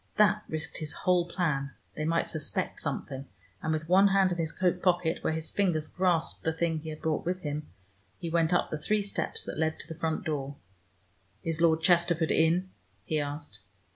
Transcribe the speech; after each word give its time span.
That 0.15 0.43
risked 0.49 0.79
his 0.79 0.93
whole 0.93 1.29
plan: 1.29 1.73
they 1.93 2.05
might 2.05 2.27
suspect 2.27 2.81
something, 2.81 3.27
and 3.61 3.71
with 3.71 3.87
one 3.87 4.07
hand 4.07 4.31
in 4.31 4.39
his 4.39 4.51
coat 4.51 4.81
pocket, 4.81 5.19
where 5.23 5.31
his 5.31 5.51
fingers 5.51 5.85
grasped 5.85 6.43
the 6.43 6.51
thing 6.51 6.79
he 6.79 6.89
had 6.89 7.03
brought 7.03 7.23
with 7.23 7.41
him, 7.41 7.67
he 8.17 8.27
went 8.27 8.51
up 8.51 8.71
the 8.71 8.79
three 8.79 9.03
steps 9.03 9.43
that 9.43 9.59
led 9.59 9.77
to 9.77 9.87
the 9.87 9.93
front 9.93 10.25
door. 10.25 10.55
"Is 11.43 11.61
Lord 11.61 11.83
Chesterford 11.83 12.31
in?" 12.31 12.71
he 13.05 13.19
asked. 13.19 13.59